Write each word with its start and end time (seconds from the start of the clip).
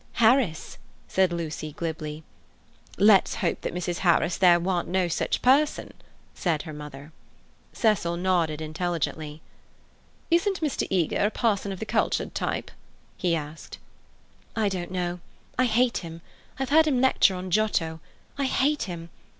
"Harris," 0.13 0.79
said 1.07 1.31
Lucy 1.31 1.73
glibly. 1.73 2.23
"Let's 2.97 3.35
hope 3.35 3.61
that 3.61 3.71
Mrs. 3.71 3.99
Harris 3.99 4.35
there 4.35 4.59
warn't 4.59 4.89
no 4.89 5.07
sich 5.07 5.43
person," 5.43 5.93
said 6.33 6.63
her 6.63 6.73
mother. 6.73 7.11
Cecil 7.71 8.17
nodded 8.17 8.61
intelligently. 8.61 9.43
"Isn't 10.31 10.59
Mr. 10.59 10.87
Eager 10.89 11.23
a 11.27 11.29
parson 11.29 11.71
of 11.71 11.77
the 11.79 11.85
cultured 11.85 12.33
type?" 12.33 12.71
he 13.15 13.35
asked. 13.35 13.77
"I 14.55 14.69
don't 14.69 14.89
know. 14.89 15.19
I 15.59 15.65
hate 15.65 15.97
him. 15.99 16.21
I've 16.57 16.69
heard 16.69 16.87
him 16.87 16.99
lecture 16.99 17.35
on 17.35 17.51
Giotto. 17.51 17.99
I 18.39 18.45
hate 18.45 18.81
him. 18.89 19.11